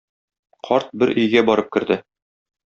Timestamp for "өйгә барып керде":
1.25-2.01